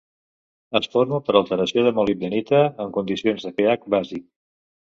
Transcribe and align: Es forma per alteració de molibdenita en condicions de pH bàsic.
Es 0.79 0.87
forma 0.95 1.19
per 1.27 1.35
alteració 1.41 1.83
de 1.87 1.93
molibdenita 1.99 2.65
en 2.87 2.97
condicions 2.99 3.49
de 3.49 3.55
pH 3.61 3.97
bàsic. 3.97 4.27